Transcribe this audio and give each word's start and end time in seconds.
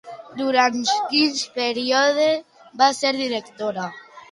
Durant 0.37 0.79
quin 1.11 1.35
període 1.59 2.27
va 2.83 2.91
ser 3.03 3.15
directora? 3.21 3.89